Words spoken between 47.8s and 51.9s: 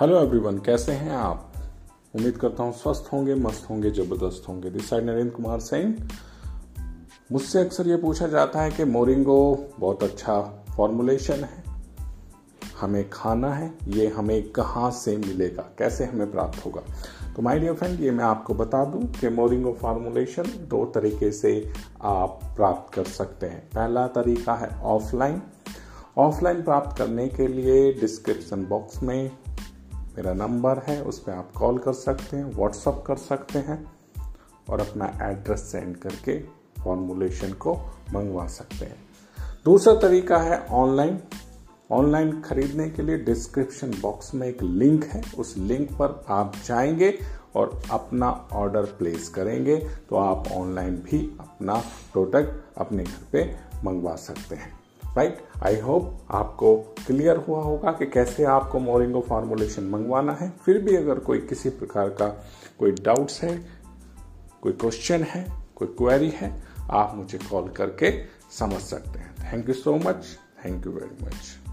अपना order place करेंगे तो आप ऑनलाइन भी अपना